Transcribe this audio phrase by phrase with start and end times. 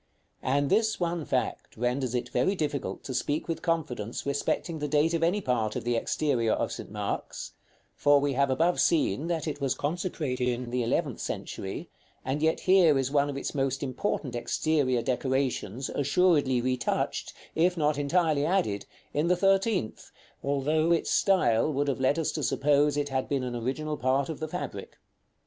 [0.41, 5.13] And this one fact renders it very difficult to speak with confidence respecting the date
[5.13, 6.89] of any part of the exterior of St.
[6.89, 7.51] Mark's;
[7.93, 11.87] for we have above seen that it was consecrated in the eleventh century,
[12.25, 17.99] and yet here is one of its most important exterior decorations assuredly retouched, if not
[17.99, 20.09] entirely added, in the thirteenth,
[20.43, 24.29] although its style would have led us to suppose it had been an original part
[24.29, 24.97] of the fabric.